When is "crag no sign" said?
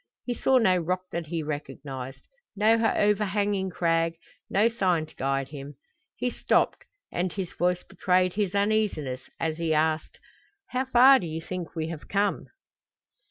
3.69-5.05